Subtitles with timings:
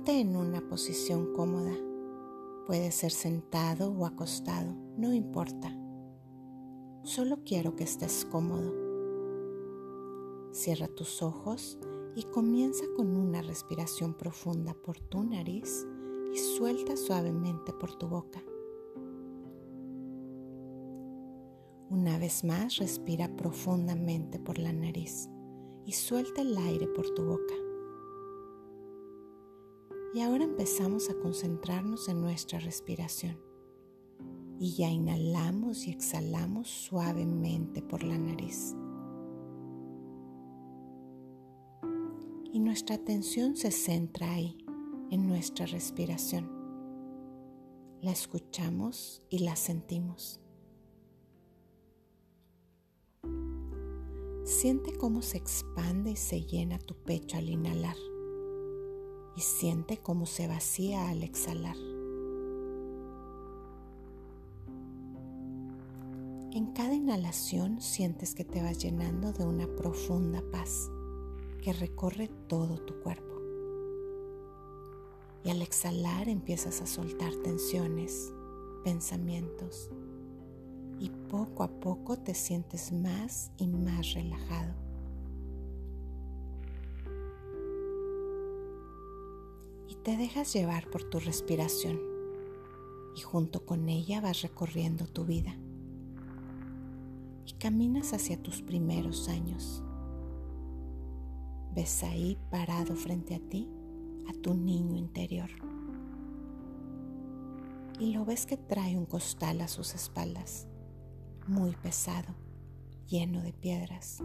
[0.00, 1.76] Ponte en una posición cómoda.
[2.66, 5.76] Puede ser sentado o acostado, no importa.
[7.02, 8.72] Solo quiero que estés cómodo.
[10.52, 11.78] Cierra tus ojos
[12.14, 15.86] y comienza con una respiración profunda por tu nariz
[16.32, 18.42] y suelta suavemente por tu boca.
[21.90, 25.28] Una vez más, respira profundamente por la nariz
[25.84, 27.69] y suelta el aire por tu boca.
[30.12, 33.38] Y ahora empezamos a concentrarnos en nuestra respiración.
[34.58, 38.74] Y ya inhalamos y exhalamos suavemente por la nariz.
[42.52, 44.58] Y nuestra atención se centra ahí,
[45.10, 46.50] en nuestra respiración.
[48.02, 50.40] La escuchamos y la sentimos.
[54.44, 57.96] Siente cómo se expande y se llena tu pecho al inhalar
[59.36, 61.76] y siente cómo se vacía al exhalar.
[66.52, 70.90] En cada inhalación sientes que te vas llenando de una profunda paz
[71.62, 73.36] que recorre todo tu cuerpo.
[75.44, 78.32] Y al exhalar empiezas a soltar tensiones,
[78.84, 79.90] pensamientos
[80.98, 84.89] y poco a poco te sientes más y más relajado.
[90.02, 92.00] Te dejas llevar por tu respiración
[93.16, 95.56] y junto con ella vas recorriendo tu vida
[97.46, 99.82] y caminas hacia tus primeros años
[101.74, 103.68] ves ahí parado frente a ti
[104.28, 105.50] a tu niño interior.
[107.98, 110.66] Y lo ves que trae un costal a sus espaldas,
[111.46, 112.34] muy pesado,
[113.06, 114.22] lleno de piedras.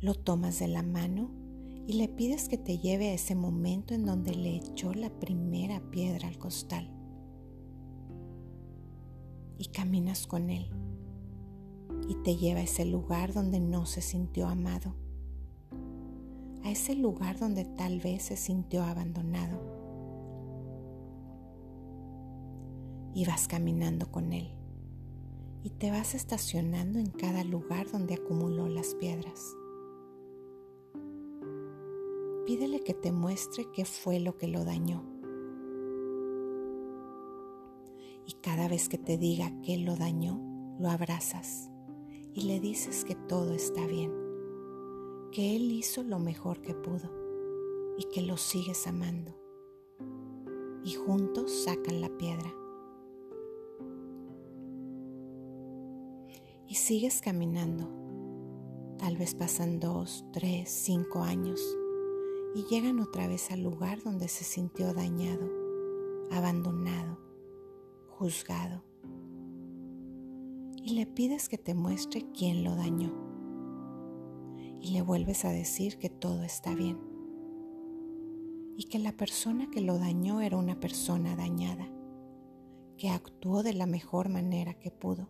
[0.00, 1.30] Lo tomas de la mano
[1.86, 5.80] y le pides que te lleve a ese momento en donde le echó la primera
[5.90, 6.90] piedra al costal.
[9.56, 10.68] Y caminas con él
[12.08, 14.94] y te lleva a ese lugar donde no se sintió amado,
[16.64, 19.74] a ese lugar donde tal vez se sintió abandonado.
[23.14, 24.50] Y vas caminando con él
[25.62, 29.56] y te vas estacionando en cada lugar donde acumuló las piedras.
[32.46, 35.02] Pídele que te muestre qué fue lo que lo dañó.
[38.24, 40.40] Y cada vez que te diga qué lo dañó,
[40.78, 41.68] lo abrazas
[42.34, 44.12] y le dices que todo está bien,
[45.32, 47.10] que Él hizo lo mejor que pudo
[47.98, 49.34] y que lo sigues amando.
[50.84, 52.54] Y juntos sacan la piedra.
[56.68, 57.90] Y sigues caminando.
[58.98, 61.60] Tal vez pasan dos, tres, cinco años
[62.56, 65.46] y llegan otra vez al lugar donde se sintió dañado,
[66.30, 67.18] abandonado,
[68.08, 68.82] juzgado
[70.82, 73.12] y le pides que te muestre quién lo dañó.
[74.80, 76.98] Y le vuelves a decir que todo está bien
[78.78, 81.90] y que la persona que lo dañó era una persona dañada,
[82.96, 85.28] que actuó de la mejor manera que pudo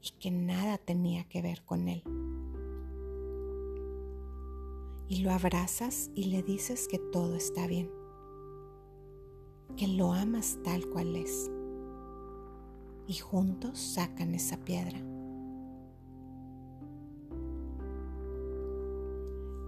[0.00, 2.04] y que nada tenía que ver con él.
[5.08, 7.90] Y lo abrazas y le dices que todo está bien,
[9.76, 11.50] que lo amas tal cual es
[13.06, 14.98] y juntos sacan esa piedra.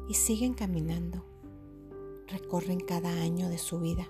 [0.08, 1.24] Y siguen caminando,
[2.28, 4.06] recorren cada año de su vida,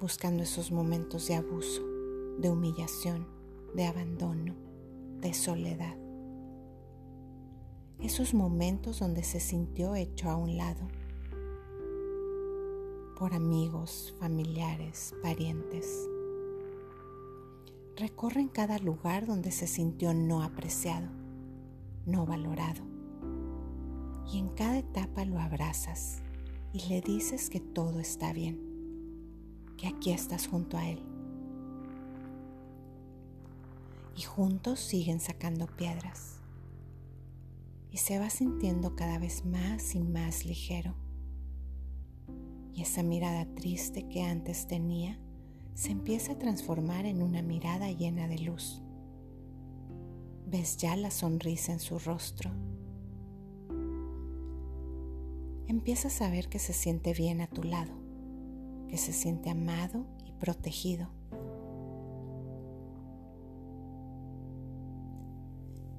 [0.00, 1.82] buscando esos momentos de abuso,
[2.38, 3.26] de humillación,
[3.74, 4.54] de abandono,
[5.20, 5.96] de soledad.
[8.00, 10.86] Esos momentos donde se sintió hecho a un lado
[13.18, 16.08] por amigos, familiares, parientes
[17.96, 21.08] recorren cada lugar donde se sintió no apreciado,
[22.06, 22.82] no valorado.
[24.32, 26.18] Y en cada etapa lo abrazas
[26.72, 28.60] y le dices que todo está bien,
[29.76, 31.02] que aquí estás junto a él.
[34.16, 36.37] Y juntos siguen sacando piedras.
[37.90, 40.94] Y se va sintiendo cada vez más y más ligero.
[42.74, 45.18] Y esa mirada triste que antes tenía
[45.74, 48.82] se empieza a transformar en una mirada llena de luz.
[50.46, 52.50] Ves ya la sonrisa en su rostro.
[55.68, 57.92] Empiezas a ver que se siente bien a tu lado,
[58.88, 61.17] que se siente amado y protegido.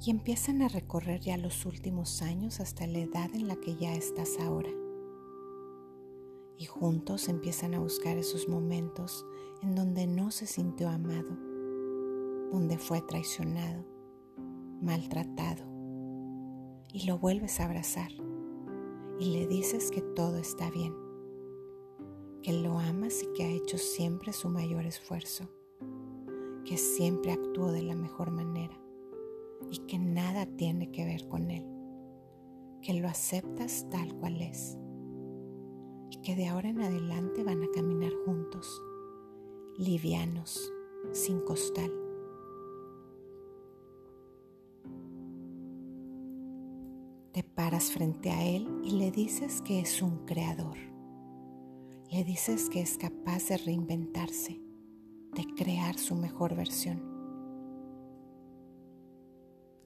[0.01, 3.93] Y empiezan a recorrer ya los últimos años hasta la edad en la que ya
[3.93, 4.69] estás ahora.
[6.57, 9.25] y juntos empiezan a buscar esos momentos
[9.63, 11.29] en donde no se sintió amado,
[12.51, 13.85] donde fue traicionado,
[14.81, 15.63] maltratado,
[16.91, 18.11] y lo vuelves a abrazar
[19.19, 20.93] y le dices que todo está bien,
[22.41, 25.49] que lo amas y que ha hecho siempre su mayor esfuerzo,
[26.65, 28.77] que siempre actuó de la mejor manera
[29.71, 31.65] y que nada tiene que ver con él,
[32.81, 34.77] que lo aceptas tal cual es
[36.11, 38.81] y que de ahora en adelante van a caminar juntos,
[39.77, 40.73] livianos,
[41.11, 41.91] sin costal.
[47.31, 50.77] Te paras frente a él y le dices que es un creador.
[52.11, 54.59] Le dices que es capaz de reinventarse,
[55.35, 57.08] de crear su mejor versión.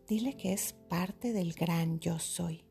[0.07, 2.63] Dile que es parte del gran yo soy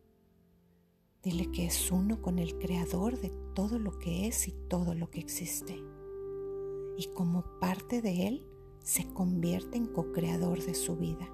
[1.22, 5.08] Dile que es uno con el creador de todo lo que es y todo lo
[5.08, 5.80] que existe.
[6.98, 8.44] Y como parte de él,
[8.82, 11.30] se convierte en co-creador de su vida.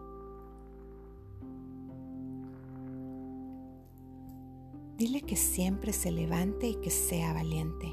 [4.98, 7.90] Dile que siempre se levante y que sea valiente.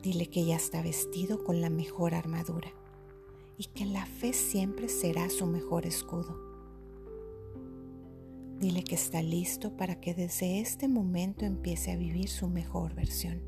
[0.00, 2.70] Dile que ya está vestido con la mejor armadura
[3.56, 6.47] y que la fe siempre será su mejor escudo.
[8.60, 13.40] Dile que está listo para que desde este momento empiece a vivir su mejor versión.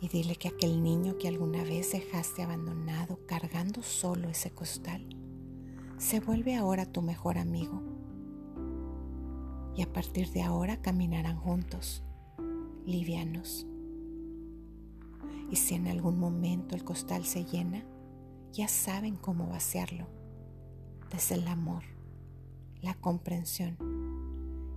[0.00, 5.04] Y dile que aquel niño que alguna vez dejaste abandonado cargando solo ese costal,
[5.98, 7.82] se vuelve ahora tu mejor amigo.
[9.74, 12.04] Y a partir de ahora caminarán juntos,
[12.86, 13.66] livianos.
[15.50, 17.84] Y si en algún momento el costal se llena,
[18.52, 20.06] ya saben cómo vaciarlo
[21.14, 21.84] es el amor,
[22.82, 23.76] la comprensión,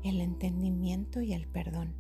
[0.04, 1.96] el entendimiento y el perdón.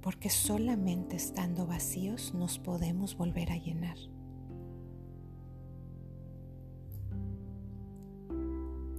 [0.00, 3.98] Porque solamente estando vacíos nos podemos volver a llenar.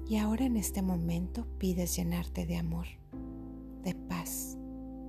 [0.08, 2.86] Y ahora en este momento pides llenarte de amor,
[3.84, 4.58] de paz,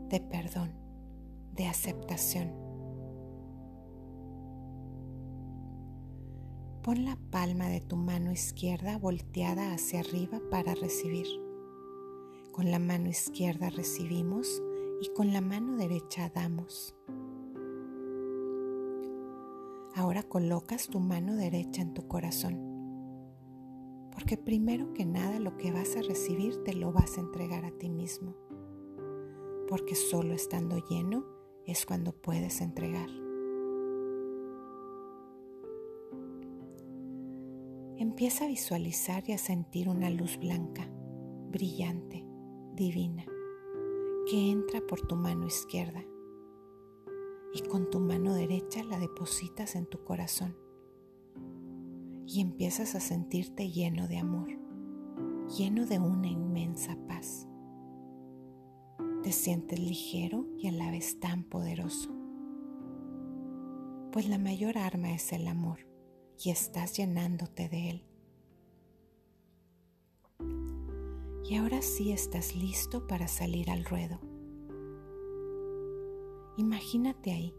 [0.08, 0.70] de perdón,
[1.54, 2.61] de aceptación
[6.82, 11.28] Pon la palma de tu mano izquierda volteada hacia arriba para recibir.
[12.50, 14.60] Con la mano izquierda recibimos
[15.00, 16.96] y con la mano derecha damos.
[19.94, 22.58] Ahora colocas tu mano derecha en tu corazón,
[24.10, 27.70] porque primero que nada lo que vas a recibir te lo vas a entregar a
[27.70, 28.34] ti mismo,
[29.68, 31.24] porque solo estando lleno
[31.64, 33.08] es cuando puedes entregar.
[38.02, 40.90] Empieza a visualizar y a sentir una luz blanca,
[41.52, 42.26] brillante,
[42.74, 43.24] divina,
[44.28, 46.04] que entra por tu mano izquierda
[47.54, 50.56] y con tu mano derecha la depositas en tu corazón.
[52.26, 54.48] Y empiezas a sentirte lleno de amor,
[55.56, 57.46] lleno de una inmensa paz.
[59.22, 62.10] Te sientes ligero y a la vez tan poderoso,
[64.10, 65.91] pues la mayor arma es el amor
[66.42, 68.04] y estás llenándote de Él.
[71.48, 74.20] Y ahora sí estás listo para salir al ruedo.
[76.56, 77.54] Imagínate ahí,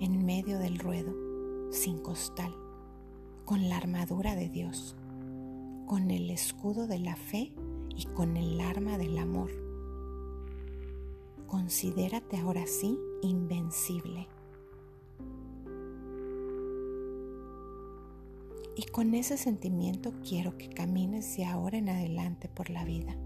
[0.00, 1.14] en medio del ruedo,
[1.72, 2.54] sin costal,
[3.44, 4.96] con la armadura de Dios,
[5.86, 7.52] con el escudo de la fe
[7.96, 9.50] y con el arma del amor.
[11.46, 14.28] Considérate ahora sí invencible
[18.76, 23.16] Y con ese sentimiento quiero que camines de ahora en adelante por la vida.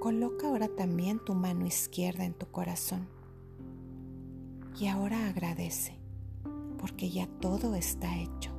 [0.00, 3.06] Coloca ahora también tu mano izquierda en tu corazón.
[4.80, 5.94] Y ahora agradece,
[6.78, 8.50] porque ya todo está hecho.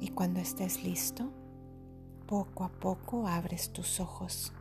[0.00, 1.30] Y cuando estés listo,
[2.28, 4.52] poco a poco abres tus ojos.